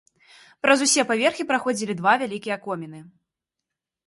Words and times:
Праз 0.65 0.79
усе 0.85 1.01
паверхі 1.11 1.47
праходзілі 1.51 1.97
два 2.01 2.13
вялікія 2.23 2.57
коміны. 2.65 2.99